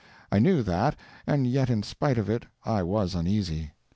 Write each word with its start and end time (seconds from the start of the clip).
I 0.31 0.39
knew 0.39 0.63
that, 0.63 0.95
and 1.27 1.45
yet 1.45 1.69
in 1.69 1.83
spite 1.83 2.17
of 2.17 2.27
it 2.27 2.47
I 2.65 2.81
was 2.81 3.13
uneasy. 3.13 3.73